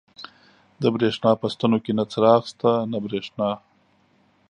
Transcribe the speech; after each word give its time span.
د 0.81 0.83
برېښنا 0.95 1.31
په 1.41 1.47
ستنو 1.53 1.77
کې 1.83 1.91
نه 1.97 2.03
څراغ 2.11 2.41
شته، 2.51 2.71
نه 2.91 2.97
برېښنا. 3.05 3.49